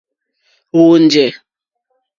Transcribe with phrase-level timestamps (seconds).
[0.75, 1.27] Wɔ́ɔ̂ njɛ̂.